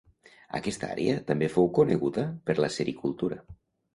Aquesta 0.59 0.87
àrea 0.93 1.17
també 1.27 1.49
fou 1.57 1.69
coneguda 1.79 2.25
per 2.49 2.57
la 2.65 2.73
sericultura. 2.79 3.41